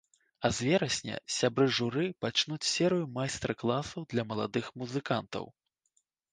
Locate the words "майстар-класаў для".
3.19-4.27